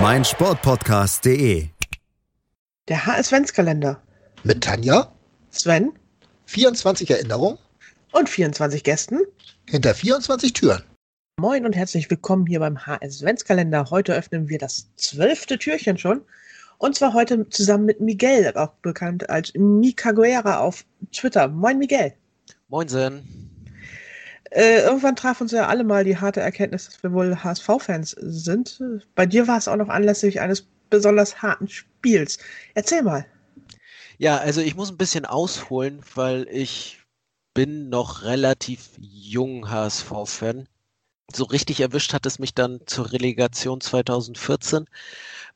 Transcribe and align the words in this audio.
meinsportpodcast.de. 0.00 1.68
Der 2.88 3.06
HS-Kalender. 3.06 4.02
Mit 4.42 4.64
Tanja, 4.64 5.12
Sven 5.50 5.92
24 6.46 7.10
Erinnerungen 7.10 7.58
und 8.12 8.28
24 8.28 8.82
Gästen. 8.84 9.20
hinter 9.68 9.94
24 9.94 10.54
Türen. 10.54 10.82
Moin 11.38 11.66
und 11.66 11.76
herzlich 11.76 12.10
willkommen 12.10 12.46
hier 12.46 12.60
beim 12.60 12.86
HS-Kalender. 12.86 13.90
Heute 13.90 14.14
öffnen 14.14 14.48
wir 14.48 14.58
das 14.58 14.88
zwölfte 14.96 15.58
Türchen 15.58 15.98
schon. 15.98 16.22
Und 16.78 16.96
zwar 16.96 17.12
heute 17.12 17.48
zusammen 17.50 17.84
mit 17.84 18.00
Miguel, 18.00 18.52
auch 18.56 18.72
bekannt 18.82 19.28
als 19.30 19.52
Micaguera 19.54 20.58
auf 20.60 20.84
Twitter. 21.12 21.48
Moin 21.48 21.78
Miguel. 21.78 22.14
Moinsen. 22.68 23.51
Äh, 24.54 24.82
irgendwann 24.82 25.16
traf 25.16 25.40
uns 25.40 25.52
ja 25.52 25.66
alle 25.66 25.82
mal 25.82 26.04
die 26.04 26.18
harte 26.18 26.40
Erkenntnis, 26.40 26.84
dass 26.84 27.02
wir 27.02 27.12
wohl 27.12 27.42
HSV-Fans 27.42 28.10
sind. 28.18 28.82
Bei 29.14 29.24
dir 29.24 29.48
war 29.48 29.56
es 29.56 29.66
auch 29.66 29.76
noch 29.76 29.88
anlässlich 29.88 30.40
eines 30.40 30.66
besonders 30.90 31.40
harten 31.40 31.68
Spiels. 31.68 32.38
Erzähl 32.74 33.02
mal. 33.02 33.24
Ja, 34.18 34.36
also 34.36 34.60
ich 34.60 34.76
muss 34.76 34.90
ein 34.90 34.98
bisschen 34.98 35.24
ausholen, 35.24 36.02
weil 36.14 36.46
ich 36.50 37.00
bin 37.54 37.88
noch 37.88 38.24
relativ 38.24 38.90
jung 38.98 39.70
HSV-Fan. 39.70 40.68
So 41.34 41.44
richtig 41.44 41.80
erwischt 41.80 42.12
hat 42.12 42.26
es 42.26 42.38
mich 42.38 42.54
dann 42.54 42.80
zur 42.84 43.10
Relegation 43.10 43.80
2014. 43.80 44.84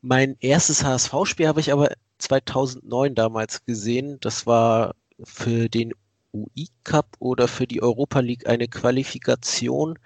Mein 0.00 0.36
erstes 0.41 0.84
HSV-Spiel 0.84 1.48
habe 1.48 1.60
ich 1.60 1.70
aber 1.70 1.91
2009 2.19 3.14
damals 3.14 3.62
gesehen. 3.66 4.19
Das 4.20 4.47
war 4.47 4.94
für 5.22 5.69
den 5.69 5.92
UI 6.32 6.69
Cup 6.84 7.16
oder 7.19 7.48
für 7.48 7.66
die 7.66 7.82
Europa 7.82 8.20
League 8.20 8.46
eine 8.46 8.69
Qualifikation. 8.69 9.98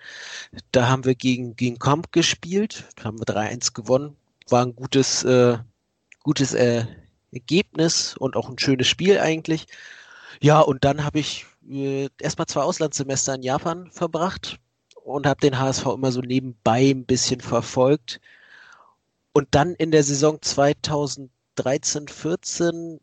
Da 0.72 0.88
haben 0.88 1.04
wir 1.04 1.14
gegen, 1.14 1.56
gegen 1.56 1.78
Kamp 1.78 2.12
gespielt, 2.12 2.84
da 2.96 3.04
haben 3.04 3.18
wir 3.18 3.26
3-1 3.26 3.74
gewonnen. 3.74 4.16
War 4.48 4.64
ein 4.64 4.74
gutes, 4.74 5.24
äh, 5.24 5.58
gutes 6.22 6.54
äh, 6.54 6.84
Ergebnis 7.32 8.16
und 8.16 8.36
auch 8.36 8.48
ein 8.48 8.58
schönes 8.58 8.88
Spiel 8.88 9.18
eigentlich. 9.18 9.66
Ja, 10.41 10.60
und 10.60 10.84
dann 10.84 11.04
habe 11.04 11.18
ich 11.18 11.46
äh, 11.68 12.08
erstmal 12.20 12.46
zwei 12.46 12.62
Auslandssemester 12.62 13.34
in 13.34 13.42
Japan 13.42 13.91
verbracht 13.92 14.58
und 15.04 15.26
habe 15.26 15.41
den 15.41 15.58
HSV 15.58 15.86
immer 15.86 16.12
so 16.12 16.20
nebenbei 16.20 16.91
ein 16.91 17.04
bisschen 17.06 17.41
verfolgt. 17.41 18.20
Und 19.32 19.48
dann 19.52 19.74
in 19.74 19.91
der 19.91 20.02
Saison 20.02 20.41
2013, 20.41 22.08
14 22.08 23.00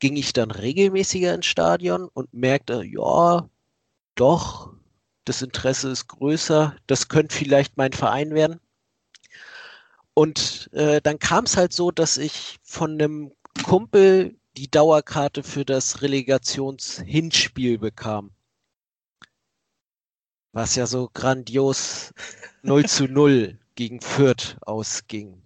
ging 0.00 0.16
ich 0.16 0.32
dann 0.32 0.50
regelmäßiger 0.50 1.34
ins 1.34 1.46
Stadion 1.46 2.08
und 2.08 2.32
merkte, 2.34 2.82
ja, 2.84 3.48
doch, 4.14 4.74
das 5.24 5.42
Interesse 5.42 5.90
ist 5.90 6.08
größer, 6.08 6.76
das 6.86 7.08
könnte 7.08 7.36
vielleicht 7.36 7.76
mein 7.76 7.92
Verein 7.92 8.34
werden. 8.34 8.60
Und 10.14 10.70
äh, 10.72 11.00
dann 11.00 11.18
kam 11.18 11.44
es 11.44 11.56
halt 11.56 11.72
so, 11.72 11.90
dass 11.90 12.18
ich 12.18 12.58
von 12.62 12.92
einem 12.92 13.32
Kumpel 13.62 14.36
die 14.56 14.70
Dauerkarte 14.70 15.42
für 15.42 15.64
das 15.64 16.02
Relegationshinspiel 16.02 17.78
bekam. 17.78 18.32
Was 20.52 20.74
ja 20.74 20.86
so 20.86 21.08
grandios 21.14 22.12
0 22.62 22.86
zu 22.86 23.04
0 23.04 23.58
gegen 23.76 24.00
Fürth 24.00 24.56
ausging. 24.62 25.40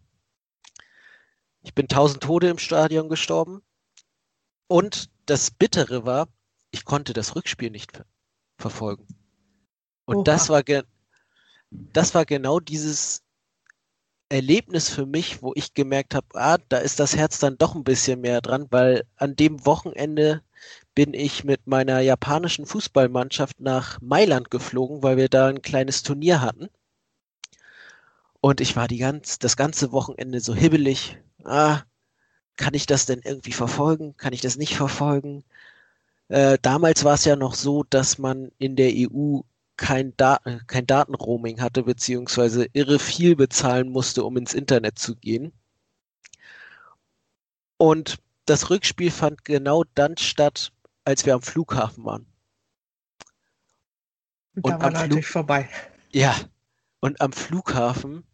Ich 1.63 1.75
bin 1.75 1.89
tausend 1.89 2.23
Tode 2.23 2.49
im 2.49 2.59
Stadion 2.59 3.09
gestorben. 3.09 3.63
Und 4.67 5.11
das 5.27 5.51
Bittere 5.51 6.05
war, 6.05 6.29
ich 6.71 6.85
konnte 6.85 7.13
das 7.13 7.37
Rückspiel 7.37 7.71
nicht 7.71 7.93
ver 7.93 8.05
verfolgen. 8.57 9.07
Und 10.07 10.17
Oha. 10.17 10.25
das 10.25 10.49
war, 10.49 10.63
das 11.71 12.15
war 12.15 12.25
genau 12.25 12.61
dieses 12.61 13.23
Erlebnis 14.29 14.89
für 14.89 15.07
mich, 15.07 15.43
wo 15.43 15.53
ich 15.55 15.75
gemerkt 15.75 16.15
habe, 16.15 16.27
ah, 16.35 16.59
da 16.69 16.79
ist 16.79 17.01
das 17.01 17.17
Herz 17.17 17.39
dann 17.39 17.59
doch 17.59 17.75
ein 17.75 17.85
bisschen 17.85 18.21
mehr 18.21 18.41
dran, 18.41 18.67
weil 18.71 19.05
an 19.17 19.37
dem 19.37 19.67
Wochenende 19.67 20.43
bin 20.95 21.15
ich 21.15 21.45
mit 21.45 21.67
meiner 21.67 22.01
japanischen 22.01 22.67
Fußballmannschaft 22.67 23.61
nach 23.61 24.01
Mailand 24.01 24.51
geflogen, 24.51 25.03
weil 25.03 25.17
wir 25.17 25.29
da 25.29 25.49
ein 25.49 25.63
kleines 25.63 26.03
Turnier 26.03 26.41
hatten. 26.41 26.69
Und 28.41 28.61
ich 28.61 28.77
war 28.77 28.89
die 28.89 28.99
ganz, 28.99 29.39
das 29.39 29.57
ganze 29.57 29.93
Wochenende 29.93 30.41
so 30.41 30.55
hibbelig. 30.55 31.19
Ah, 31.45 31.83
kann 32.57 32.75
ich 32.75 32.87
das 32.87 33.07
denn 33.07 33.21
irgendwie 33.23 33.53
verfolgen? 33.53 34.17
Kann 34.17 34.33
ich 34.33 34.41
das 34.41 34.57
nicht 34.57 34.77
verfolgen? 34.77 35.45
Äh, 36.29 36.59
damals 36.63 37.05
war 37.05 37.15
es 37.15 37.25
ja 37.25 37.37
noch 37.37 37.55
so, 37.55 37.85
dass 37.85 38.19
man 38.19 38.51
in 38.59 38.77
der 38.77 38.93
EU 38.95 39.41
kein, 39.77 40.17
da 40.17 40.41
kein 40.67 40.87
Datenroaming 40.87 41.61
hatte, 41.61 41.83
beziehungsweise 41.83 42.67
irre 42.73 42.99
viel 42.99 43.37
bezahlen 43.37 43.91
musste, 43.91 44.25
um 44.25 44.37
ins 44.37 44.55
Internet 44.55 44.99
zu 44.99 45.17
gehen. 45.17 45.53
Und 47.77 48.19
das 48.47 48.71
Rückspiel 48.71 49.11
fand 49.11 49.45
genau 49.45 49.85
dann 49.95 50.17
statt, 50.17 50.73
als 51.05 51.27
wir 51.27 51.35
am 51.35 51.43
Flughafen 51.43 52.05
waren. 52.05 52.27
Und 54.55 54.71
da 54.71 54.81
war 54.81 54.91
natürlich 54.91 55.27
vorbei. 55.27 55.69
Ja, 56.13 56.37
und 57.01 57.21
am 57.21 57.33
Flughafen 57.33 58.25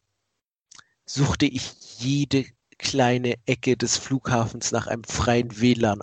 suchte 1.07 1.47
ich 1.47 1.73
jede 1.99 2.45
kleine 2.81 3.35
Ecke 3.47 3.77
des 3.77 3.99
Flughafens 3.99 4.73
nach 4.73 4.87
einem 4.87 5.05
freien 5.05 5.61
WLAN 5.61 6.01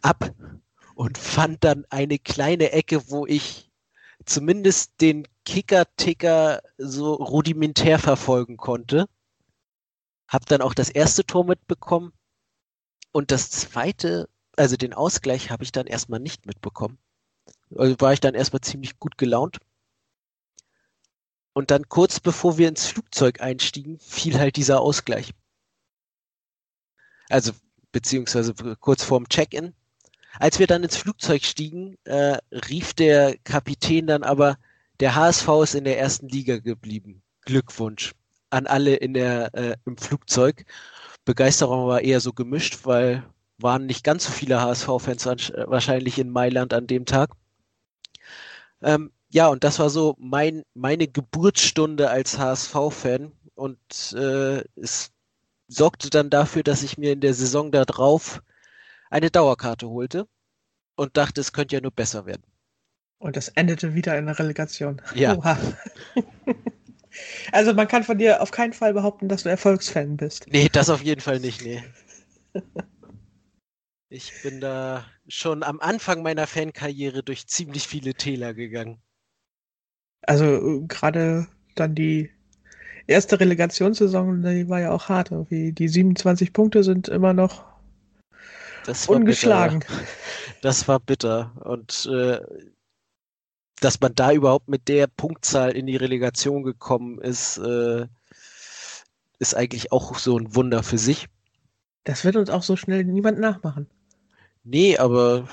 ab 0.00 0.34
und 0.94 1.18
fand 1.18 1.62
dann 1.62 1.84
eine 1.90 2.18
kleine 2.18 2.72
Ecke, 2.72 3.10
wo 3.10 3.26
ich 3.26 3.70
zumindest 4.24 5.00
den 5.00 5.28
Kicker-Ticker 5.44 6.62
so 6.78 7.14
rudimentär 7.14 7.98
verfolgen 7.98 8.56
konnte. 8.56 9.06
Hab 10.26 10.46
dann 10.46 10.62
auch 10.62 10.74
das 10.74 10.88
erste 10.88 11.24
Tor 11.24 11.44
mitbekommen 11.44 12.12
und 13.12 13.30
das 13.30 13.50
zweite, 13.50 14.28
also 14.56 14.76
den 14.76 14.94
Ausgleich, 14.94 15.50
habe 15.50 15.64
ich 15.64 15.72
dann 15.72 15.86
erstmal 15.86 16.20
nicht 16.20 16.46
mitbekommen. 16.46 16.98
Also 17.76 17.94
war 18.00 18.14
ich 18.14 18.20
dann 18.20 18.34
erstmal 18.34 18.62
ziemlich 18.62 18.98
gut 18.98 19.18
gelaunt. 19.18 19.58
Und 21.52 21.70
dann 21.70 21.88
kurz 21.90 22.20
bevor 22.20 22.56
wir 22.56 22.68
ins 22.68 22.86
Flugzeug 22.86 23.42
einstiegen, 23.42 23.98
fiel 23.98 24.38
halt 24.38 24.56
dieser 24.56 24.80
Ausgleich. 24.80 25.34
Also, 27.32 27.52
beziehungsweise 27.92 28.54
kurz 28.80 29.02
vorm 29.04 29.28
Check-in. 29.28 29.74
Als 30.38 30.58
wir 30.58 30.66
dann 30.66 30.82
ins 30.82 30.96
Flugzeug 30.96 31.44
stiegen, 31.44 31.96
äh, 32.04 32.38
rief 32.68 32.94
der 32.94 33.36
Kapitän 33.44 34.06
dann 34.06 34.22
aber, 34.22 34.58
der 35.00 35.14
HSV 35.14 35.48
ist 35.62 35.74
in 35.74 35.84
der 35.84 35.98
ersten 35.98 36.28
Liga 36.28 36.58
geblieben. 36.58 37.22
Glückwunsch 37.42 38.12
an 38.50 38.66
alle 38.66 38.94
in 38.96 39.14
der, 39.14 39.54
äh, 39.54 39.76
im 39.86 39.96
Flugzeug. 39.96 40.64
Begeisterung 41.24 41.86
war 41.86 42.02
eher 42.02 42.20
so 42.20 42.32
gemischt, 42.32 42.80
weil 42.84 43.24
waren 43.58 43.86
nicht 43.86 44.04
ganz 44.04 44.24
so 44.26 44.32
viele 44.32 44.60
HSV-Fans 44.60 45.26
wahrsch- 45.26 45.70
wahrscheinlich 45.70 46.18
in 46.18 46.30
Mailand 46.30 46.74
an 46.74 46.86
dem 46.86 47.06
Tag. 47.06 47.30
Ähm, 48.82 49.10
ja, 49.30 49.48
und 49.48 49.64
das 49.64 49.78
war 49.78 49.88
so 49.90 50.16
mein, 50.18 50.64
meine 50.74 51.08
Geburtsstunde 51.08 52.10
als 52.10 52.38
HSV-Fan 52.38 53.32
und 53.54 53.78
äh, 54.14 54.64
es 54.76 55.12
sorgte 55.72 56.10
dann 56.10 56.30
dafür, 56.30 56.62
dass 56.62 56.82
ich 56.82 56.98
mir 56.98 57.12
in 57.12 57.20
der 57.20 57.34
Saison 57.34 57.70
darauf 57.72 58.42
eine 59.10 59.30
Dauerkarte 59.30 59.88
holte 59.88 60.28
und 60.96 61.16
dachte, 61.16 61.40
es 61.40 61.52
könnte 61.52 61.76
ja 61.76 61.80
nur 61.80 61.90
besser 61.90 62.26
werden. 62.26 62.42
Und 63.18 63.36
das 63.36 63.48
endete 63.48 63.94
wieder 63.94 64.18
in 64.18 64.26
der 64.26 64.38
Relegation. 64.38 65.00
Ja. 65.14 65.36
Oha. 65.36 65.56
also 67.52 67.72
man 67.72 67.88
kann 67.88 68.02
von 68.02 68.18
dir 68.18 68.42
auf 68.42 68.50
keinen 68.50 68.72
Fall 68.72 68.94
behaupten, 68.94 69.28
dass 69.28 69.44
du 69.44 69.48
Erfolgsfan 69.48 70.16
bist. 70.16 70.46
Nee, 70.48 70.68
das 70.70 70.90
auf 70.90 71.02
jeden 71.02 71.20
Fall 71.20 71.40
nicht, 71.40 71.62
nee. 71.62 71.82
Ich 74.14 74.42
bin 74.42 74.60
da 74.60 75.06
schon 75.26 75.62
am 75.62 75.80
Anfang 75.80 76.22
meiner 76.22 76.46
Fankarriere 76.46 77.22
durch 77.22 77.46
ziemlich 77.46 77.88
viele 77.88 78.12
Täler 78.12 78.52
gegangen. 78.52 79.00
Also 80.20 80.44
äh, 80.44 80.86
gerade 80.86 81.48
dann 81.76 81.94
die 81.94 82.30
erste 83.06 83.38
Relegationssaison, 83.38 84.42
die 84.42 84.68
war 84.68 84.80
ja 84.80 84.90
auch 84.92 85.08
hart. 85.08 85.30
Irgendwie. 85.30 85.72
Die 85.72 85.88
27 85.88 86.52
Punkte 86.52 86.82
sind 86.82 87.08
immer 87.08 87.32
noch 87.32 87.64
ungeschlagen. 89.06 89.80
Bitter. 89.80 90.00
Das 90.60 90.88
war 90.88 91.00
bitter. 91.00 91.52
Und 91.64 92.08
äh, 92.12 92.40
dass 93.80 94.00
man 94.00 94.14
da 94.14 94.32
überhaupt 94.32 94.68
mit 94.68 94.88
der 94.88 95.06
Punktzahl 95.08 95.72
in 95.72 95.86
die 95.86 95.96
Relegation 95.96 96.62
gekommen 96.62 97.18
ist, 97.20 97.58
äh, 97.58 98.06
ist 99.38 99.56
eigentlich 99.56 99.90
auch 99.90 100.18
so 100.18 100.38
ein 100.38 100.54
Wunder 100.54 100.82
für 100.82 100.98
sich. 100.98 101.26
Das 102.04 102.24
wird 102.24 102.36
uns 102.36 102.50
auch 102.50 102.62
so 102.62 102.76
schnell 102.76 103.04
niemand 103.04 103.38
nachmachen. 103.38 103.88
Nee, 104.64 104.96
aber 104.98 105.48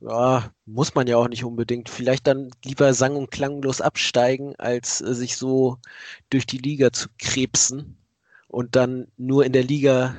ja, 0.00 0.50
muss 0.66 0.94
man 0.94 1.06
ja 1.06 1.16
auch 1.16 1.28
nicht 1.28 1.44
unbedingt. 1.44 1.88
Vielleicht 1.88 2.26
dann 2.26 2.50
lieber 2.64 2.92
sang- 2.94 3.16
und 3.16 3.30
klanglos 3.30 3.80
absteigen, 3.80 4.54
als 4.56 5.00
äh, 5.00 5.14
sich 5.14 5.36
so 5.36 5.78
durch 6.30 6.46
die 6.46 6.58
Liga 6.58 6.92
zu 6.92 7.08
krebsen 7.18 7.96
und 8.48 8.76
dann 8.76 9.08
nur 9.16 9.44
in 9.44 9.52
der 9.52 9.64
Liga 9.64 10.14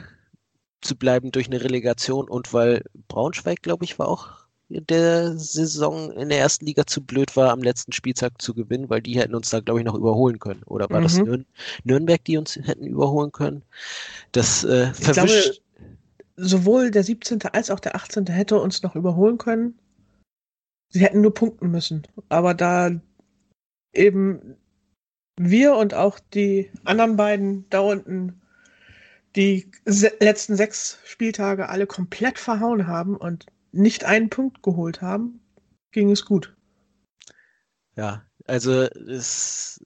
zu 0.81 0.95
bleiben 0.95 1.31
durch 1.31 1.47
eine 1.47 1.63
Relegation 1.63 2.29
und 2.29 2.53
weil 2.53 2.83
Braunschweig, 3.07 3.61
glaube 3.61 3.83
ich, 3.85 3.97
war 3.99 4.07
auch 4.07 4.47
in 4.69 4.85
der 4.85 5.37
Saison 5.37 6.11
in 6.11 6.29
der 6.29 6.39
ersten 6.39 6.65
Liga 6.65 6.85
zu 6.85 7.01
blöd 7.01 7.35
war, 7.37 7.51
am 7.51 7.63
letzten 7.63 7.93
Spieltag 7.93 8.41
zu 8.41 8.53
gewinnen, 8.53 8.89
weil 8.89 9.01
die 9.01 9.17
hätten 9.17 9.33
uns 9.33 9.49
da, 9.49 9.61
glaube 9.61 9.79
ich, 9.79 9.85
noch 9.85 9.95
überholen 9.95 10.39
können. 10.39 10.63
Oder 10.65 10.89
war 10.89 11.01
das 11.01 11.17
Mhm. 11.17 11.23
Nürn 11.23 11.45
Nürnberg, 11.85 12.23
die 12.25 12.37
uns 12.37 12.57
hätten 12.57 12.85
überholen 12.85 13.31
können? 13.31 13.63
Das 14.33 14.63
äh, 14.65 14.93
verwischt. 14.93 15.61
Sowohl 16.37 16.91
der 16.91 17.03
17. 17.03 17.41
als 17.51 17.69
auch 17.69 17.79
der 17.79 17.95
18. 17.95 18.27
hätte 18.27 18.59
uns 18.59 18.83
noch 18.83 18.95
überholen 18.95 19.37
können. 19.37 19.77
Sie 20.89 21.01
hätten 21.01 21.21
nur 21.21 21.33
punkten 21.33 21.69
müssen. 21.69 22.07
Aber 22.29 22.53
da 22.53 22.91
eben 23.93 24.55
wir 25.39 25.75
und 25.75 25.93
auch 25.93 26.19
die 26.19 26.71
anderen 26.85 27.17
beiden 27.17 27.69
da 27.69 27.81
unten 27.81 28.41
die 29.35 29.69
se 29.85 30.11
letzten 30.19 30.55
sechs 30.55 30.97
Spieltage 31.05 31.69
alle 31.69 31.85
komplett 31.85 32.39
verhauen 32.39 32.87
haben 32.87 33.15
und 33.15 33.45
nicht 33.71 34.05
einen 34.05 34.29
Punkt 34.29 34.63
geholt 34.63 35.01
haben, 35.01 35.39
ging 35.91 36.09
es 36.09 36.25
gut. 36.25 36.55
Ja, 37.95 38.25
also 38.45 38.83
es, 38.83 39.83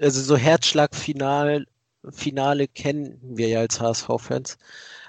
also 0.00 0.22
so 0.22 0.36
Herzschlagfinal, 0.36 1.66
Finale 2.10 2.68
kennen 2.68 3.18
wir 3.22 3.48
ja 3.48 3.60
als 3.60 3.80
HSV-Fans. 3.80 4.58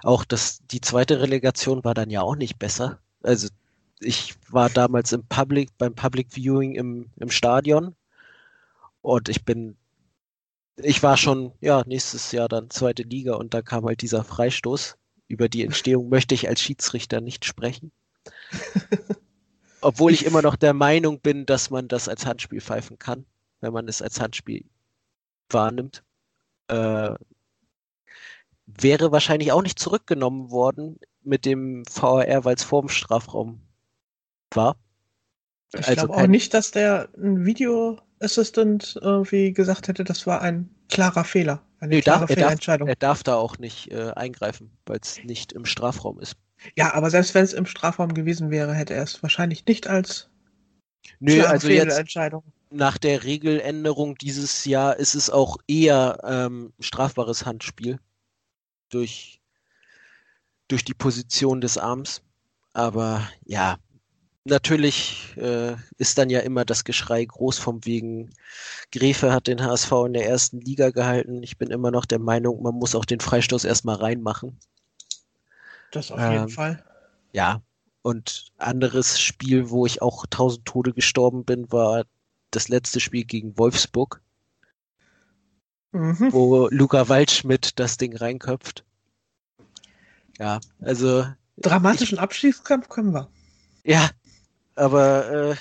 Auch 0.04 0.26
das, 0.26 0.60
die 0.72 0.82
zweite 0.82 1.22
Relegation 1.22 1.84
war 1.84 1.94
dann 1.94 2.10
ja 2.10 2.22
auch 2.22 2.36
nicht 2.36 2.60
besser. 2.60 3.00
Also 3.24 3.50
ich 4.00 4.36
war 4.50 4.70
damals 4.70 5.12
im 5.12 5.26
Public, 5.26 5.70
beim 5.78 5.96
Public 5.96 6.28
Viewing 6.32 6.76
im, 6.76 7.10
im 7.18 7.30
Stadion 7.30 7.96
und 9.02 9.30
ich 9.30 9.44
bin, 9.46 9.78
ich 10.76 11.02
war 11.02 11.18
schon, 11.18 11.54
ja, 11.62 11.84
nächstes 11.86 12.32
Jahr 12.32 12.48
dann 12.48 12.70
zweite 12.70 13.04
Liga 13.04 13.36
und 13.36 13.54
da 13.54 13.62
kam 13.62 13.86
halt 13.86 14.02
dieser 14.02 14.24
Freistoß. 14.24 14.98
Über 15.28 15.50
die 15.50 15.64
Entstehung 15.64 16.10
möchte 16.10 16.36
ich 16.36 16.48
als 16.48 16.62
Schiedsrichter 16.62 17.22
nicht 17.22 17.46
sprechen. 17.46 17.92
Obwohl 19.82 20.12
ich 20.12 20.26
immer 20.26 20.42
noch 20.42 20.56
der 20.56 20.74
Meinung 20.74 21.20
bin, 21.20 21.46
dass 21.46 21.70
man 21.70 21.88
das 21.88 22.08
als 22.08 22.26
Handspiel 22.26 22.62
pfeifen 22.62 22.98
kann, 22.98 23.26
wenn 23.62 23.74
man 23.74 23.88
es 23.88 24.02
als 24.02 24.20
Handspiel 24.20 24.66
wahrnimmt. 25.50 26.04
Äh, 26.70 27.16
wäre 28.66 29.12
wahrscheinlich 29.12 29.52
auch 29.52 29.62
nicht 29.62 29.80
zurückgenommen 29.80 30.52
worden 30.52 31.00
mit 31.24 31.46
dem 31.46 31.84
VAR, 31.86 32.46
weil 32.46 32.56
es 32.56 32.64
vor 32.64 32.82
dem 32.82 32.90
Strafraum 32.90 33.62
war. 34.54 34.78
Ich 35.74 35.86
Also 35.88 36.08
glaube 36.08 36.14
auch 36.16 36.28
nicht, 36.28 36.54
dass 36.54 36.72
der 36.72 37.10
ein 37.18 37.46
Video 37.46 38.00
Assistant 38.20 38.98
irgendwie 39.02 39.54
gesagt 39.54 39.88
hätte, 39.88 40.04
das 40.04 40.26
war 40.28 40.42
ein 40.42 40.70
klarer 40.90 41.24
Fehler. 41.24 41.62
Eine 41.80 41.96
Nee, 41.96 42.02
klare 42.02 42.22
darf, 42.22 42.30
er, 42.32 42.36
darf, 42.36 42.44
Fehlentscheidung. 42.50 42.88
er 42.90 42.96
darf 42.96 43.24
da 43.24 43.36
auch 43.36 43.58
nicht 43.60 43.92
äh, 43.92 44.12
eingreifen, 44.16 44.72
weil 44.86 45.00
es 45.02 45.24
nicht 45.24 45.54
im 45.54 45.66
Strafraum 45.66 46.20
ist. 46.20 46.36
Ja, 46.76 46.94
aber 46.94 47.10
selbst 47.10 47.36
wenn 47.36 47.44
es 47.44 47.54
im 47.54 47.66
Strafraum 47.66 48.14
gewesen 48.14 48.50
wäre, 48.52 48.74
hätte 48.74 48.94
er 48.94 49.04
es 49.04 49.22
wahrscheinlich 49.22 49.66
nicht 49.66 49.88
als 49.88 50.30
klare 51.26 51.50
also 51.52 51.68
jetzt 51.70 51.86
Fehlentscheidung. 51.94 52.44
Nach 52.70 52.98
der 52.98 53.24
Regeländerung 53.24 54.16
dieses 54.16 54.66
Jahr 54.66 54.98
ist 54.98 55.16
es 55.16 55.30
auch 55.30 55.58
eher 55.68 56.20
ähm, 56.24 56.74
strafbares 56.80 57.46
Handspiel 57.46 58.00
durch, 58.90 59.42
durch 60.68 60.84
die 60.84 60.94
Position 60.94 61.62
des 61.62 61.78
Arms. 61.78 62.22
Aber 62.74 63.28
ja, 63.46 63.78
natürlich 64.46 65.34
äh, 65.38 65.76
ist 65.98 66.18
dann 66.18 66.30
ja 66.30 66.40
immer 66.42 66.66
das 66.66 66.84
Geschrei 66.84 67.26
groß 67.26 67.60
vom 67.60 67.86
wegen, 67.86 68.34
Gräfe 68.92 69.32
hat 69.32 69.48
den 69.48 69.64
HSV 69.64 69.92
in 70.06 70.14
der 70.14 70.28
ersten 70.28 70.60
Liga 70.62 70.90
gehalten. 70.90 71.44
Ich 71.44 71.58
bin 71.58 71.70
immer 71.70 71.92
noch 71.92 72.06
der 72.06 72.20
Meinung, 72.20 72.62
man 72.62 72.76
muss 72.76 72.96
auch 72.96 73.06
den 73.06 73.20
Freistoß 73.20 73.66
erstmal 73.66 73.96
reinmachen. 73.96 74.60
Das 75.92 76.12
auf 76.12 76.20
ähm, 76.20 76.32
jeden 76.32 76.50
Fall. 76.50 76.84
Ja, 77.34 77.62
und 78.02 78.52
anderes 78.58 79.20
Spiel, 79.20 79.70
wo 79.70 79.86
ich 79.86 80.02
auch 80.02 80.26
tausend 80.30 80.66
Tode 80.66 80.94
gestorben 80.94 81.44
bin, 81.44 81.72
war 81.72 82.06
das 82.52 82.70
letzte 82.70 83.00
Spiel 83.00 83.26
gegen 83.26 83.58
Wolfsburg. 83.58 84.22
Mhm. 85.94 86.32
wo 86.32 86.68
Luca 86.70 87.08
Waldschmidt 87.08 87.80
das 87.80 87.98
Ding 87.98 88.16
reinköpft. 88.16 88.84
Ja, 90.38 90.60
also 90.82 91.26
Dramatischen 91.58 92.20
Abstiegskampf 92.20 92.90
können 92.90 93.14
wir. 93.14 93.30
ja, 93.84 94.10
aber 94.76 95.32
äh, 95.32 95.56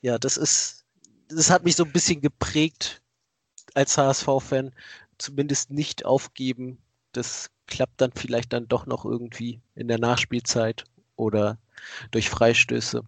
ja, 0.00 0.18
das 0.18 0.36
ist, 0.36 0.84
das 1.28 1.50
hat 1.50 1.64
mich 1.64 1.76
so 1.76 1.84
ein 1.84 1.92
bisschen 1.92 2.20
geprägt 2.20 3.02
als 3.74 3.98
HSV-Fan. 3.98 4.72
Zumindest 5.18 5.70
nicht 5.70 6.04
aufgeben. 6.04 6.78
Das 7.12 7.50
klappt 7.66 8.00
dann 8.00 8.12
vielleicht 8.12 8.52
dann 8.52 8.68
doch 8.68 8.86
noch 8.86 9.04
irgendwie 9.04 9.60
in 9.74 9.88
der 9.88 9.98
Nachspielzeit 9.98 10.84
oder 11.16 11.58
durch 12.10 12.30
Freistöße. 12.30 13.02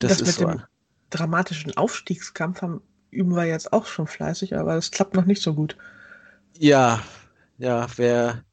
Das, 0.00 0.18
Das 0.18 0.28
ist 0.28 0.38
so. 0.38 0.60
Dramatischen 1.12 1.76
Aufstiegskampf 1.76 2.62
haben, 2.62 2.82
üben 3.12 3.36
wir 3.36 3.44
jetzt 3.46 3.72
auch 3.72 3.86
schon 3.86 4.08
fleißig, 4.08 4.56
aber 4.56 4.74
das 4.74 4.90
klappt 4.90 5.14
noch 5.14 5.26
nicht 5.26 5.42
so 5.42 5.54
gut. 5.54 5.76
Ja, 6.58 7.02
ja, 7.58 7.86
wer 7.96 8.44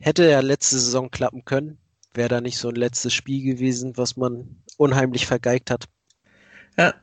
hätte 0.00 0.28
ja 0.30 0.40
letzte 0.40 0.78
Saison 0.78 1.10
klappen 1.10 1.44
können, 1.44 1.78
wäre 2.14 2.28
da 2.28 2.40
nicht 2.42 2.58
so 2.58 2.68
ein 2.70 2.76
letztes 2.76 3.14
Spiel 3.14 3.44
gewesen, 3.44 3.96
was 3.98 4.16
man 4.16 4.62
unheimlich 4.78 5.26
vergeigt 5.26 5.70
hat. 5.70 5.86
Ja. 6.78 6.94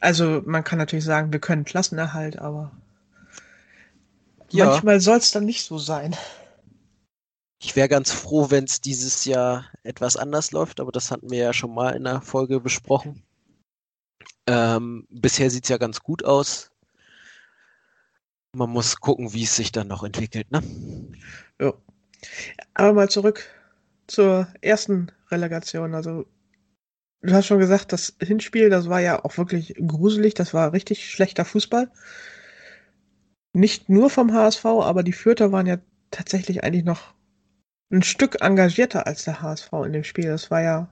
Also 0.00 0.42
man 0.46 0.64
kann 0.64 0.78
natürlich 0.78 1.04
sagen, 1.04 1.32
wir 1.32 1.40
können 1.40 1.64
Klassenerhalt, 1.64 2.38
aber 2.38 2.72
Ja. 4.50 4.66
manchmal 4.66 5.00
soll 5.00 5.18
es 5.18 5.32
dann 5.32 5.44
nicht 5.44 5.64
so 5.66 5.76
sein. 5.78 6.16
Ich 7.60 7.74
wäre 7.74 7.88
ganz 7.88 8.12
froh, 8.12 8.52
wenn 8.52 8.62
es 8.62 8.80
dieses 8.80 9.24
Jahr 9.24 9.66
etwas 9.82 10.16
anders 10.16 10.52
läuft, 10.52 10.78
aber 10.78 10.92
das 10.92 11.10
hatten 11.10 11.30
wir 11.30 11.38
ja 11.38 11.52
schon 11.52 11.74
mal 11.74 11.96
in 11.96 12.04
der 12.04 12.20
Folge 12.22 12.60
besprochen. 12.60 13.24
Ähm, 14.46 15.06
bisher 15.10 15.50
sieht's 15.50 15.68
ja 15.68 15.78
ganz 15.78 16.00
gut 16.00 16.24
aus. 16.24 16.70
Man 18.54 18.70
muss 18.70 19.00
gucken, 19.00 19.32
wie 19.32 19.44
es 19.44 19.56
sich 19.56 19.72
dann 19.72 19.88
noch 19.88 20.04
entwickelt, 20.04 20.50
ne? 20.50 20.62
Jo. 21.60 21.74
Aber 22.74 22.92
mal 22.92 23.10
zurück 23.10 23.44
zur 24.06 24.48
ersten 24.60 25.10
Relegation. 25.30 25.94
Also, 25.94 26.26
du 27.22 27.34
hast 27.34 27.46
schon 27.46 27.58
gesagt, 27.58 27.92
das 27.92 28.14
Hinspiel, 28.20 28.70
das 28.70 28.88
war 28.88 29.00
ja 29.00 29.24
auch 29.24 29.36
wirklich 29.38 29.74
gruselig. 29.86 30.34
Das 30.34 30.54
war 30.54 30.72
richtig 30.72 31.10
schlechter 31.10 31.44
Fußball. 31.44 31.90
Nicht 33.54 33.88
nur 33.88 34.10
vom 34.10 34.32
HSV, 34.32 34.64
aber 34.64 35.02
die 35.02 35.12
Fürther 35.12 35.52
waren 35.52 35.66
ja 35.66 35.78
tatsächlich 36.10 36.64
eigentlich 36.64 36.84
noch 36.84 37.14
ein 37.90 38.02
Stück 38.02 38.40
engagierter 38.40 39.06
als 39.06 39.24
der 39.24 39.40
HSV 39.40 39.72
in 39.86 39.92
dem 39.92 40.04
Spiel. 40.04 40.26
Das 40.26 40.50
war 40.50 40.62
ja. 40.62 40.88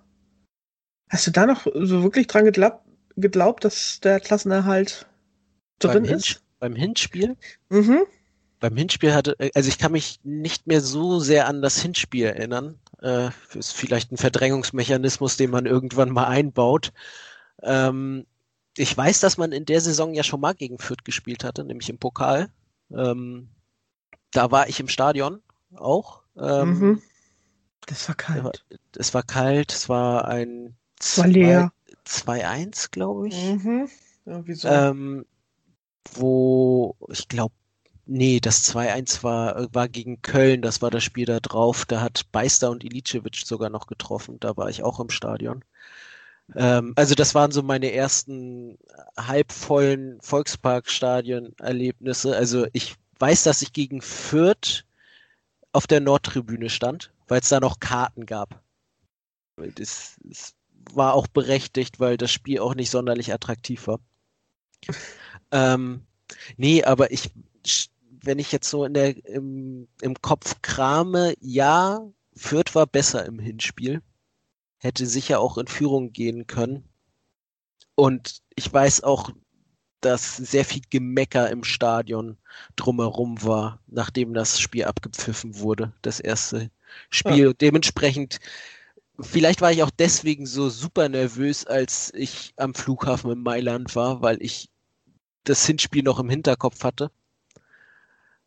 Hast 1.11 1.27
du 1.27 1.31
da 1.31 1.47
noch 1.47 1.67
so 1.75 2.03
wirklich 2.03 2.27
dran 2.27 2.45
geglaubt, 2.45 2.87
geglaubt 3.17 3.65
dass 3.65 4.01
der 4.01 4.21
Klassenerhalt 4.21 5.07
drin 5.79 6.03
beim, 6.03 6.05
Hinsch 6.05 6.33
ist? 6.33 6.43
beim 6.59 6.75
Hinspiel? 6.75 7.37
Mhm. 7.69 8.03
Beim 8.61 8.77
Hinspiel 8.77 9.15
hatte, 9.15 9.37
also 9.55 9.69
ich 9.69 9.79
kann 9.79 9.93
mich 9.93 10.21
nicht 10.23 10.67
mehr 10.67 10.81
so 10.81 11.19
sehr 11.19 11.49
an 11.49 11.63
das 11.63 11.81
Hinspiel 11.81 12.27
erinnern. 12.27 12.79
Äh, 13.01 13.31
ist 13.55 13.75
vielleicht 13.75 14.13
ein 14.13 14.17
Verdrängungsmechanismus, 14.17 15.37
den 15.37 15.51
man 15.51 15.67
irgendwann 15.67 16.11
mal 16.11 16.29
einbaut. 16.29 16.93
Ähm, 17.63 18.27
ich 18.77 18.97
weiß, 18.97 19.21
dass 19.21 19.37
man 19.37 19.53
in 19.53 19.65
der 19.65 19.81
Saison 19.81 20.15
ja 20.15 20.23
schon 20.23 20.41
mal 20.41 20.55
gegen 20.55 20.79
Fürth 20.79 21.05
gespielt 21.05 21.45
hatte, 21.45 21.65
nämlich 21.65 21.91
im 21.91 21.99
Pokal. 21.99 22.49
Ähm, 22.91 23.49
da 24.31 24.51
war 24.51 24.69
ich 24.69 24.81
im 24.81 24.89
Stadion 24.89 25.43
auch. 25.75 26.23
Ähm, 26.37 26.79
mhm. 26.79 27.03
Das 27.87 28.09
war 28.09 28.15
kalt. 28.15 28.65
Es 28.97 29.13
war 29.13 29.25
kalt, 29.25 29.73
es 29.73 29.89
war 29.89 30.27
ein 30.29 30.77
Es 31.01 31.19
war 31.19 31.27
leer. 31.27 31.73
2-1, 32.07 32.91
glaube 32.91 33.29
ich. 33.29 33.45
Mhm. 33.45 33.89
Irgendwie 34.25 34.55
so. 34.55 34.69
Ähm, 34.69 35.27
wo, 36.15 36.97
ich 37.09 37.29
glaube, 37.29 37.55
nee, 38.07 38.41
das 38.41 38.75
2-1 38.75 39.23
war, 39.23 39.73
war 39.75 39.89
gegen 39.89 40.23
Köln, 40.23 40.63
das 40.63 40.83
war 40.83 40.91
das 40.91 41.05
Spiel 41.05 41.27
da 41.27 41.41
drauf. 41.41 41.85
Da 41.87 42.01
hat 42.01 42.31
Beister 42.33 42.71
und 42.71 42.85
Ilicevic 42.85 43.37
sogar 43.45 43.71
noch 43.71 43.87
getroffen. 43.87 44.39
Da 44.41 44.57
war 44.57 44.69
ich 44.69 44.83
auch 44.83 45.01
im 45.01 45.11
Stadion. 45.11 45.65
Ähm, 46.55 46.93
also 46.97 47.15
das 47.15 47.35
waren 47.35 47.53
so 47.53 47.63
meine 47.63 47.93
ersten 47.93 48.79
halbvollen 49.17 50.21
Volksparkstadion-Erlebnisse. 50.21 52.37
Also 52.37 52.67
ich 52.73 52.97
weiß, 53.19 53.45
dass 53.45 53.63
ich 53.63 53.73
gegen 53.73 54.03
Fürth 54.03 54.85
auf 55.73 55.87
der 55.87 56.01
Nordtribüne 56.01 56.69
stand, 56.69 57.13
weil 57.29 57.41
es 57.41 57.49
da 57.49 57.61
noch 57.61 57.81
Karten 57.81 58.27
gab. 58.27 58.61
Das, 59.57 60.17
das 60.23 60.55
war 60.93 61.15
auch 61.15 61.27
berechtigt, 61.27 62.01
weil 62.01 62.17
das 62.17 62.31
Spiel 62.31 62.61
auch 62.61 62.75
nicht 62.75 62.91
sonderlich 62.91 63.33
attraktiv 63.33 63.87
war. 63.87 64.01
Ähm, 65.51 66.07
nee, 66.57 66.83
aber 66.83 67.13
ich 67.13 67.31
wenn 68.23 68.39
ich 68.39 68.53
jetzt 68.53 68.71
so 68.71 68.85
in 68.85 68.95
der, 68.95 69.25
im, 69.27 69.89
im 70.01 70.21
Kopf 70.23 70.63
krame, 70.63 71.35
ja, 71.41 72.01
Fürth 72.35 72.75
war 72.75 72.87
besser 72.87 73.27
im 73.27 73.39
Hinspiel. 73.39 74.03
Hätte 74.79 75.07
sicher 75.07 75.41
auch 75.41 75.59
in 75.59 75.67
Führung 75.67 76.13
gehen 76.13 76.47
können. 76.47 76.89
Und 77.95 78.43
ich 78.55 78.73
weiß 78.73 79.03
auch, 79.03 79.31
dass 80.01 80.37
sehr 80.37 80.65
viel 80.65 80.83
Gemecker 80.91 81.51
im 81.51 81.63
Stadion 81.63 82.37
drumherum 82.75 83.43
war, 83.45 83.81
nachdem 83.87 84.35
das 84.35 84.59
Spiel 84.59 84.85
abgepfiffen 84.85 85.59
wurde, 85.59 85.93
das 86.03 86.19
erste 86.19 86.71
Spiel. 87.11 87.47
Ja. 87.49 87.53
Dementsprechend, 87.53 88.41
vielleicht 89.21 89.61
war 89.61 89.73
ich 89.73 89.83
auch 89.83 89.91
deswegen 89.91 90.47
so 90.47 90.69
super 90.69 91.09
nervös, 91.09 91.67
als 91.67 92.13
ich 92.15 92.53
am 92.57 92.75
Flughafen 92.75 93.31
in 93.31 93.43
Mailand 93.43 93.95
war, 93.95 94.23
weil 94.23 94.43
ich 94.43 94.71
das 95.45 95.67
Hinspiel 95.67 96.03
noch 96.03 96.19
im 96.19 96.31
Hinterkopf 96.31 96.85
hatte 96.85 97.11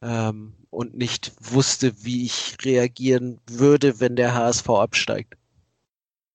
ähm, 0.01 0.53
und 0.69 0.95
nicht 0.95 1.33
wusste, 1.39 2.03
wie 2.03 2.25
ich 2.25 2.57
reagieren 2.63 3.39
würde, 3.47 3.99
wenn 3.99 4.15
der 4.15 4.33
HSV 4.33 4.69
absteigt. 4.69 5.35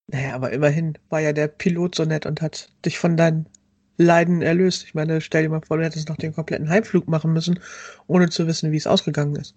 Naja, 0.07 0.35
aber 0.35 0.51
immerhin 0.53 0.99
war 1.09 1.21
ja 1.21 1.33
der 1.33 1.49
Pilot 1.49 1.95
so 1.95 2.05
nett 2.05 2.27
und 2.27 2.43
hat 2.43 2.71
dich 2.85 2.99
von 2.99 3.17
deinen 3.17 3.47
Leiden 3.97 4.43
erlöst. 4.43 4.85
Ich 4.85 4.95
meine, 4.95 5.21
stell 5.21 5.43
dir 5.43 5.51
mal 5.51 5.61
vor, 5.61 5.77
du 5.77 5.85
hättest 5.85 6.09
noch 6.09 6.17
den 6.17 6.35
kompletten 6.35 6.69
Heimflug 6.69 7.07
machen 7.07 7.33
müssen, 7.33 7.61
ohne 8.07 8.29
zu 8.29 8.47
wissen, 8.47 8.73
wie 8.73 8.77
es 8.77 8.87
ausgegangen 8.87 9.37
ist. 9.37 9.55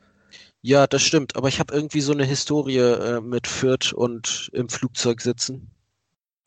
Ja, 0.61 0.87
das 0.87 1.01
stimmt, 1.01 1.35
aber 1.35 1.47
ich 1.49 1.59
habe 1.59 1.73
irgendwie 1.73 2.01
so 2.01 2.13
eine 2.13 2.25
Historie 2.25 2.77
äh, 2.77 3.21
mit 3.21 3.47
Fürth 3.47 3.93
und 3.93 4.49
im 4.53 4.69
Flugzeug 4.69 5.21
sitzen. 5.21 5.71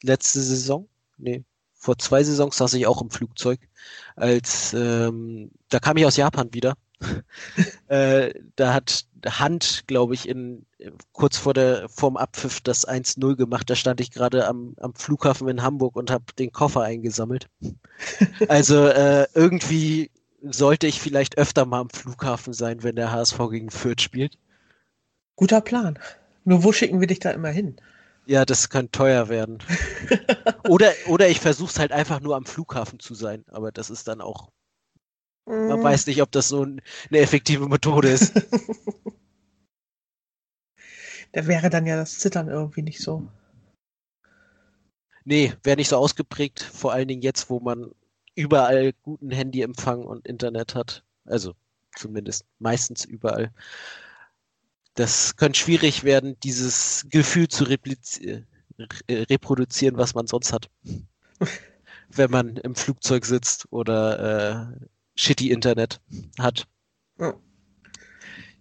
Letzte 0.02 0.40
Saison? 0.40 0.88
Nee, 1.18 1.44
vor 1.74 1.98
zwei 1.98 2.24
Saisons 2.24 2.56
saß 2.56 2.74
ich 2.74 2.86
auch 2.86 3.02
im 3.02 3.10
Flugzeug, 3.10 3.60
als 4.16 4.72
ähm, 4.74 5.50
da 5.68 5.78
kam 5.80 5.96
ich 5.96 6.06
aus 6.06 6.16
Japan 6.16 6.52
wieder 6.52 6.76
äh, 7.88 8.32
da 8.56 8.74
hat 8.74 9.06
Hand, 9.26 9.84
glaube 9.86 10.14
ich, 10.14 10.28
in 10.28 10.66
kurz 11.12 11.36
vor 11.36 11.52
der 11.52 11.88
vorm 11.88 12.16
Abpfiff 12.16 12.60
das 12.60 12.86
1-0 12.86 13.36
gemacht. 13.36 13.68
Da 13.68 13.74
stand 13.74 14.00
ich 14.00 14.10
gerade 14.10 14.46
am, 14.46 14.74
am 14.78 14.94
Flughafen 14.94 15.48
in 15.48 15.62
Hamburg 15.62 15.96
und 15.96 16.10
habe 16.10 16.24
den 16.38 16.52
Koffer 16.52 16.82
eingesammelt. 16.82 17.48
Also 18.48 18.86
äh, 18.88 19.26
irgendwie 19.34 20.10
sollte 20.42 20.86
ich 20.86 21.00
vielleicht 21.00 21.38
öfter 21.38 21.64
mal 21.66 21.80
am 21.80 21.90
Flughafen 21.90 22.52
sein, 22.52 22.82
wenn 22.82 22.96
der 22.96 23.12
HSV 23.12 23.38
gegen 23.50 23.70
Fürth 23.70 24.00
spielt. 24.00 24.38
Guter 25.36 25.60
Plan. 25.60 25.98
Nur 26.44 26.64
wo 26.64 26.72
schicken 26.72 27.00
wir 27.00 27.06
dich 27.06 27.18
da 27.18 27.30
immer 27.30 27.50
hin? 27.50 27.76
Ja, 28.26 28.44
das 28.44 28.70
könnte 28.70 28.92
teuer 28.92 29.28
werden. 29.28 29.58
oder, 30.68 30.92
oder 31.06 31.28
ich 31.28 31.40
versuche 31.40 31.70
es 31.70 31.78
halt 31.78 31.92
einfach 31.92 32.20
nur 32.20 32.36
am 32.36 32.46
Flughafen 32.46 32.98
zu 32.98 33.14
sein, 33.14 33.44
aber 33.48 33.72
das 33.72 33.90
ist 33.90 34.08
dann 34.08 34.20
auch 34.20 34.48
man 35.46 35.82
weiß 35.82 36.06
nicht, 36.08 36.20
ob 36.22 36.32
das 36.32 36.48
so 36.48 36.62
eine 36.62 36.82
effektive 37.10 37.68
Methode 37.68 38.08
ist. 38.08 38.34
da 41.32 41.46
wäre 41.46 41.70
dann 41.70 41.86
ja 41.86 41.96
das 41.96 42.18
Zittern 42.18 42.48
irgendwie 42.48 42.82
nicht 42.82 43.00
so. 43.00 43.28
Nee, 45.24 45.54
wäre 45.62 45.76
nicht 45.76 45.88
so 45.88 45.96
ausgeprägt, 45.96 46.60
vor 46.62 46.92
allen 46.92 47.08
Dingen 47.08 47.22
jetzt, 47.22 47.48
wo 47.48 47.60
man 47.60 47.92
überall 48.36 48.92
guten 49.02 49.32
Handyempfang 49.32 50.04
und 50.04 50.26
Internet 50.26 50.76
hat. 50.76 51.02
Also 51.24 51.54
zumindest 51.96 52.44
meistens 52.58 53.04
überall. 53.04 53.52
Das 54.94 55.36
könnte 55.36 55.58
schwierig 55.58 56.04
werden, 56.04 56.38
dieses 56.40 57.06
Gefühl 57.10 57.48
zu 57.48 57.64
reproduzieren, 57.64 58.46
was 59.96 60.14
man 60.14 60.26
sonst 60.26 60.52
hat. 60.52 60.70
Wenn 62.08 62.30
man 62.30 62.56
im 62.58 62.76
Flugzeug 62.76 63.26
sitzt 63.26 63.66
oder 63.70 64.78
äh, 64.78 64.86
shitty 65.16 65.50
Internet 65.50 66.00
hat. 66.38 66.68
Ja. 67.18 67.34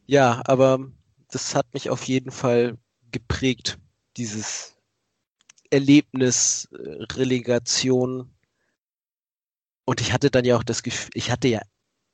ja, 0.08 0.42
aber 0.46 0.92
das 1.30 1.54
hat 1.54 1.74
mich 1.74 1.90
auf 1.90 2.06
jeden 2.06 2.32
Fall 2.32 2.78
geprägt, 3.12 3.78
dieses 4.18 4.76
Erlebnis, 5.70 6.70
äh, 6.72 7.04
Relegation. 7.14 8.35
Und 9.86 10.02
ich 10.02 10.14
hatte 10.14 10.32
dann 10.32 10.46
ja 10.46 10.58
auch 10.58 10.64
das 10.64 10.84
Gefühl, 10.84 11.12
ich 11.14 11.32
hatte 11.32 11.48
ja 11.48 11.62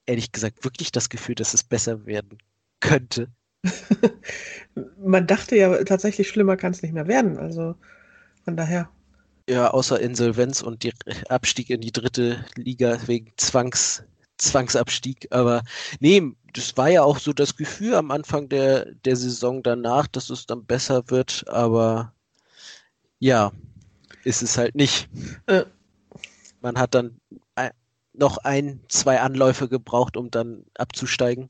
ehrlich 0.05 0.31
gesagt 0.31 0.63
wirklich 0.63 0.91
das 0.91 1.09
Gefühl, 1.09 1.35
dass 1.35 1.53
es 1.53 1.63
besser 1.63 2.05
werden 2.05 2.37
könnte. 2.79 3.27
Man 4.97 5.27
dachte 5.27 5.55
ja 5.55 5.83
tatsächlich, 5.83 6.27
schlimmer 6.27 6.57
kann 6.57 6.71
es 6.71 6.81
nicht 6.81 6.93
mehr 6.93 7.07
werden. 7.07 7.37
Also 7.37 7.75
von 8.43 8.57
daher. 8.57 8.89
Ja, 9.49 9.71
außer 9.71 9.99
Insolvenz 9.99 10.61
und 10.61 10.83
die 10.83 10.93
Abstieg 11.29 11.69
in 11.69 11.81
die 11.81 11.91
dritte 11.91 12.45
Liga 12.55 12.99
wegen 13.07 13.33
Zwangs, 13.37 14.03
Zwangsabstieg. 14.37 15.27
Aber 15.31 15.63
nee, 15.99 16.21
das 16.53 16.77
war 16.77 16.89
ja 16.89 17.03
auch 17.03 17.19
so 17.19 17.33
das 17.33 17.55
Gefühl 17.55 17.95
am 17.95 18.11
Anfang 18.11 18.49
der, 18.49 18.85
der 19.05 19.15
Saison 19.15 19.63
danach, 19.63 20.07
dass 20.07 20.29
es 20.29 20.45
dann 20.45 20.65
besser 20.65 21.09
wird. 21.09 21.45
Aber 21.47 22.13
ja, 23.19 23.51
ist 24.23 24.41
es 24.41 24.57
halt 24.57 24.75
nicht. 24.75 25.09
Äh. 25.47 25.65
Man 26.61 26.77
hat 26.77 26.95
dann 26.95 27.19
noch 28.13 28.37
ein, 28.39 28.81
zwei 28.87 29.19
Anläufe 29.19 29.67
gebraucht, 29.67 30.17
um 30.17 30.31
dann 30.31 30.65
abzusteigen. 30.77 31.49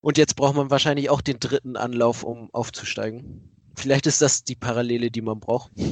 Und 0.00 0.18
jetzt 0.18 0.36
braucht 0.36 0.54
man 0.54 0.70
wahrscheinlich 0.70 1.10
auch 1.10 1.20
den 1.20 1.40
dritten 1.40 1.76
Anlauf, 1.76 2.22
um 2.24 2.52
aufzusteigen. 2.52 3.50
Vielleicht 3.76 4.06
ist 4.06 4.22
das 4.22 4.44
die 4.44 4.54
Parallele, 4.54 5.10
die 5.10 5.22
man 5.22 5.40
braucht. 5.40 5.70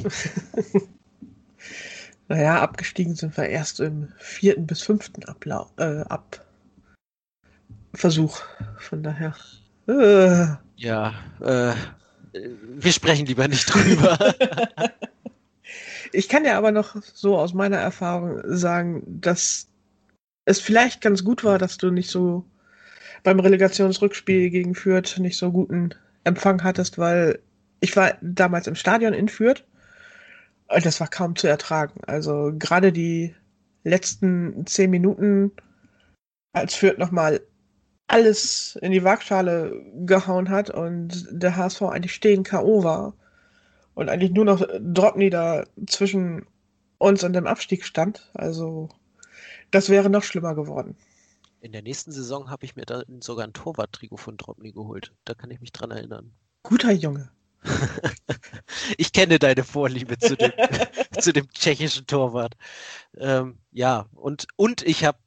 Naja, 2.29 2.61
abgestiegen 2.61 3.15
sind 3.15 3.35
wir 3.35 3.49
erst 3.49 3.79
im 3.81 4.11
vierten 4.17 4.65
bis 4.65 4.81
fünften 4.81 5.25
Ablau 5.25 5.69
äh, 5.77 6.01
ab 6.03 6.45
Versuch. 7.93 8.41
Von 8.79 9.03
daher. 9.03 9.35
Äh. 9.87 10.55
Ja, 10.77 11.13
äh, 11.41 11.73
wir 12.33 12.91
sprechen 12.91 13.25
lieber 13.25 13.47
nicht 13.47 13.65
drüber. 13.65 14.17
ich 16.13 16.29
kann 16.29 16.45
ja 16.45 16.57
aber 16.57 16.71
noch 16.71 16.95
so 17.01 17.37
aus 17.37 17.53
meiner 17.53 17.77
Erfahrung 17.77 18.41
sagen, 18.45 19.03
dass 19.05 19.67
es 20.45 20.59
vielleicht 20.59 21.01
ganz 21.01 21.23
gut 21.23 21.43
war, 21.43 21.57
dass 21.57 21.77
du 21.77 21.89
nicht 21.91 22.09
so 22.09 22.45
beim 23.23 23.39
Relegationsrückspiel 23.39 24.49
gegen 24.49 24.75
Fürth 24.75 25.17
nicht 25.19 25.37
so 25.37 25.51
guten 25.51 25.95
Empfang 26.23 26.63
hattest, 26.63 26.97
weil 26.97 27.39
ich 27.79 27.95
war 27.95 28.17
damals 28.21 28.67
im 28.67 28.75
Stadion 28.75 29.13
in 29.13 29.29
Fürth 29.29 29.63
und 30.67 30.85
das 30.85 30.99
war 30.99 31.07
kaum 31.07 31.35
zu 31.35 31.47
ertragen. 31.47 32.01
Also 32.05 32.53
gerade 32.57 32.91
die 32.91 33.35
letzten 33.83 34.65
zehn 34.65 34.89
Minuten, 34.89 35.51
als 36.53 36.75
Fürth 36.75 36.97
nochmal 36.97 37.41
alles 38.07 38.77
in 38.81 38.91
die 38.91 39.03
Waagschale 39.03 39.81
gehauen 40.05 40.49
hat 40.49 40.69
und 40.69 41.27
der 41.31 41.55
HSV 41.55 41.81
eigentlich 41.83 42.13
stehen 42.13 42.43
K.O. 42.43 42.83
war 42.83 43.15
und 43.95 44.09
eigentlich 44.09 44.31
nur 44.31 44.45
noch 44.45 44.65
Dropney 44.79 45.29
da 45.29 45.65
zwischen 45.87 46.45
uns 46.97 47.23
und 47.23 47.33
dem 47.33 47.47
Abstieg 47.47 47.85
stand. 47.85 48.29
Also 48.33 48.89
das 49.71 49.89
wäre 49.89 50.09
noch 50.09 50.23
schlimmer 50.23 50.55
geworden. 50.55 50.95
In 51.61 51.71
der 51.71 51.81
nächsten 51.81 52.11
Saison 52.11 52.49
habe 52.49 52.65
ich 52.65 52.75
mir 52.75 52.85
dann 52.85 53.21
sogar 53.21 53.45
ein 53.45 53.53
Torwarttrikot 53.53 54.17
von 54.17 54.37
Dropney 54.37 54.71
geholt. 54.71 55.13
Da 55.25 55.33
kann 55.33 55.51
ich 55.51 55.61
mich 55.61 55.71
dran 55.71 55.91
erinnern. 55.91 56.33
Guter 56.63 56.91
Junge. 56.91 57.31
ich 58.97 59.13
kenne 59.13 59.39
deine 59.39 59.63
Vorliebe 59.63 60.17
zu 60.17 60.35
dem, 60.35 60.51
zu 61.19 61.31
dem 61.31 61.49
tschechischen 61.49 62.05
Torwart. 62.05 62.55
Ähm, 63.17 63.57
ja, 63.71 64.07
und, 64.13 64.47
und 64.57 64.81
ich 64.81 65.05
habe 65.05 65.17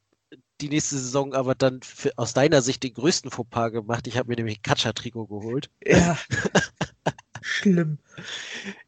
die 0.60 0.68
nächste 0.68 0.96
Saison 0.96 1.34
aber 1.34 1.54
dann 1.54 1.82
für, 1.82 2.12
aus 2.16 2.34
deiner 2.34 2.62
Sicht 2.62 2.82
den 2.82 2.94
größten 2.94 3.30
Fauxpas 3.30 3.70
gemacht. 3.70 4.06
Ich 4.06 4.16
habe 4.16 4.28
mir 4.28 4.36
nämlich 4.36 4.58
ein 4.58 4.62
Katscha-Trikot 4.62 5.26
geholt. 5.26 5.70
Ja. 5.84 6.18
Schlimm. 7.46 7.98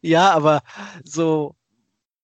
Ja, 0.01 0.31
aber 0.31 0.63
so 1.03 1.55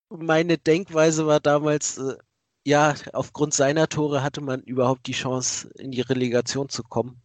meine 0.10 0.58
Denkweise 0.58 1.26
war 1.28 1.40
damals, 1.40 1.98
äh, 1.98 2.18
ja, 2.66 2.94
aufgrund 3.14 3.54
seiner 3.54 3.88
Tore 3.88 4.22
hatte 4.22 4.42
man 4.42 4.62
überhaupt 4.62 5.08
die 5.08 5.14
Chance, 5.14 5.70
in 5.76 5.92
die 5.92 6.02
Relegation 6.02 6.68
zu 6.68 6.84
kommen. 6.84 7.22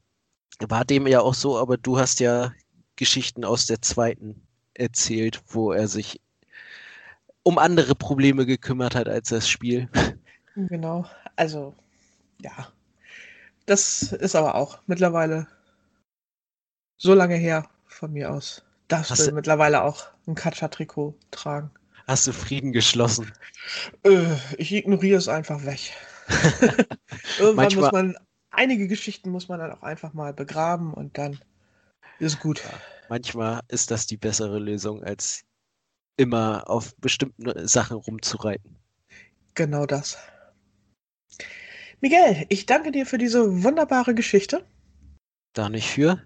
War 0.61 0.85
dem 0.85 1.07
ja 1.07 1.21
auch 1.23 1.35
so, 1.35 1.59
aber 1.59 1.77
du 1.77 1.99
hast 1.99 2.21
ja 2.21 2.53
Geschichten 2.97 3.45
aus 3.45 3.67
der 3.67 3.83
zweiten 3.83 4.47
erzählt, 4.75 5.43
wo 5.49 5.73
er 5.73 5.89
sich 5.89 6.21
um 7.43 7.59
andere 7.59 7.95
Probleme 7.95 8.47
gekümmert 8.47 8.95
hat 8.95 9.09
als 9.09 9.31
das 9.31 9.49
Spiel. 9.49 9.89
Genau, 10.57 11.07
also 11.37 11.75
ja, 12.43 12.69
das 13.65 14.13
ist 14.13 14.35
aber 14.35 14.57
auch 14.57 14.81
mittlerweile 14.87 15.47
so 16.97 17.15
lange 17.15 17.37
her 17.37 17.71
von 17.87 18.13
mir 18.13 18.33
aus. 18.33 18.65
Darfst 18.91 19.13
Hast 19.13 19.25
du 19.29 19.33
mittlerweile 19.33 19.85
auch 19.85 20.09
ein 20.27 20.35
Katscha-Trikot 20.35 21.15
tragen. 21.31 21.71
Hast 22.09 22.27
du 22.27 22.33
Frieden 22.33 22.73
geschlossen? 22.73 23.31
Äh, 24.03 24.35
ich 24.59 24.73
ignoriere 24.73 25.17
es 25.17 25.29
einfach 25.29 25.65
weg. 25.65 25.93
Irgendwann 27.39 27.55
Manchmal... 27.55 27.83
muss 27.85 27.93
man, 27.93 28.17
einige 28.51 28.89
Geschichten 28.89 29.31
muss 29.31 29.47
man 29.47 29.61
dann 29.61 29.71
auch 29.71 29.85
einfach 29.85 30.13
mal 30.13 30.35
begraben 30.35 30.93
und 30.93 31.19
dann 31.19 31.39
ist 32.19 32.41
gut. 32.41 32.63
Manchmal 33.09 33.61
ist 33.69 33.93
das 33.93 34.09
die 34.09 34.17
bessere 34.17 34.59
Lösung, 34.59 35.05
als 35.05 35.45
immer 36.17 36.69
auf 36.69 36.97
bestimmten 36.97 37.69
Sachen 37.69 37.97
rumzureiten. 37.97 38.77
Genau 39.55 39.87
das. 39.87 40.19
Miguel, 42.01 42.45
ich 42.49 42.67
danke 42.67 42.91
dir 42.91 43.07
für 43.07 43.19
diese 43.19 43.63
wunderbare 43.63 44.17
Geschichte. 44.17 44.67
Da 45.53 45.69
nicht 45.69 45.89
für. 45.89 46.21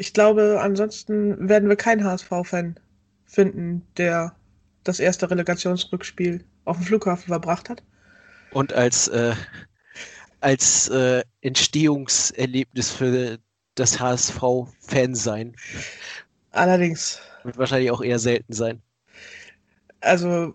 Ich 0.00 0.14
glaube, 0.14 0.60
ansonsten 0.62 1.46
werden 1.46 1.68
wir 1.68 1.76
keinen 1.76 2.04
HSV-Fan 2.04 2.80
finden, 3.26 3.86
der 3.98 4.34
das 4.82 4.98
erste 4.98 5.30
Relegationsrückspiel 5.30 6.42
auf 6.64 6.78
dem 6.78 6.86
Flughafen 6.86 7.26
verbracht 7.26 7.68
hat. 7.68 7.82
Und 8.50 8.72
als, 8.72 9.08
äh, 9.08 9.34
als 10.40 10.88
äh, 10.88 11.22
Entstehungserlebnis 11.42 12.90
für 12.90 13.40
das 13.74 14.00
HSV-Fan 14.00 15.14
sein. 15.14 15.54
Allerdings. 16.52 17.20
Wird 17.42 17.58
wahrscheinlich 17.58 17.90
auch 17.90 18.00
eher 18.00 18.18
selten 18.18 18.54
sein. 18.54 18.80
Also, 20.00 20.54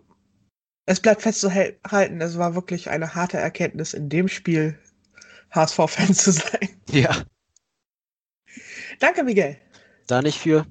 es 0.87 0.99
bleibt 0.99 1.21
festzuhalten, 1.21 2.19
es 2.19 2.39
war 2.39 2.55
wirklich 2.55 2.89
eine 2.89 3.13
harte 3.13 3.37
Erkenntnis 3.37 3.93
in 3.93 4.09
dem 4.09 4.27
Spiel, 4.27 4.79
HSV-Fan 5.51 6.15
zu 6.15 6.31
sein. 6.31 6.69
Ja. 6.89 7.25
Danke, 8.99 9.23
Miguel. 9.23 9.57
Da 10.07 10.21
nicht 10.21 10.39
für. 10.39 10.65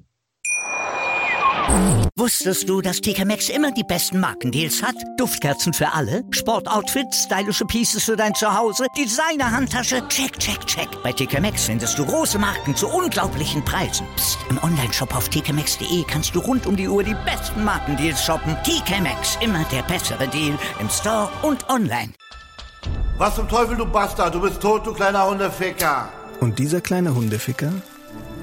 Wusstest 2.17 2.69
du, 2.69 2.79
dass 2.81 3.01
TK 3.01 3.25
Maxx 3.25 3.49
immer 3.49 3.71
die 3.71 3.83
besten 3.83 4.19
Markendeals 4.19 4.81
hat? 4.81 4.95
Duftkerzen 5.17 5.73
für 5.73 5.91
alle, 5.93 6.23
Sportoutfits, 6.31 7.23
stylische 7.23 7.65
Pieces 7.65 8.03
für 8.03 8.15
dein 8.15 8.33
Zuhause, 8.33 8.85
Designer-Handtasche, 8.97 10.07
check, 10.07 10.39
check, 10.39 10.65
check. 10.65 10.87
Bei 11.03 11.11
TK 11.11 11.41
Maxx 11.41 11.65
findest 11.65 11.97
du 11.99 12.05
große 12.05 12.39
Marken 12.39 12.75
zu 12.75 12.87
unglaublichen 12.87 13.65
Preisen. 13.65 14.07
Psst. 14.15 14.37
im 14.49 14.63
Onlineshop 14.63 15.13
auf 15.15 15.27
tkmaxx.de 15.27 16.05
kannst 16.07 16.33
du 16.35 16.39
rund 16.39 16.65
um 16.65 16.75
die 16.77 16.87
Uhr 16.87 17.03
die 17.03 17.15
besten 17.25 17.63
Markendeals 17.63 18.23
shoppen. 18.23 18.55
TK 18.63 19.01
Maxx, 19.01 19.37
immer 19.41 19.65
der 19.65 19.81
bessere 19.83 20.27
Deal 20.29 20.57
im 20.79 20.89
Store 20.89 21.29
und 21.41 21.67
online. 21.69 22.13
Was 23.17 23.35
zum 23.35 23.49
Teufel, 23.49 23.75
du 23.75 23.85
Bastard? 23.85 24.33
Du 24.33 24.39
bist 24.39 24.61
tot, 24.61 24.85
du 24.85 24.93
kleiner 24.93 25.27
Hundeficker. 25.27 26.09
Und 26.39 26.59
dieser 26.59 26.79
kleine 26.79 27.15
Hundeficker, 27.15 27.73